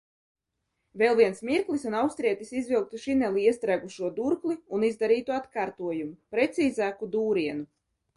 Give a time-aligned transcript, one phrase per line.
[0.99, 7.69] Vēl viens mirklis un austrietis izvilktu šinelī iestrēgušo durkli, un izdarītu atkārtojumu, precīzāku dūrienu.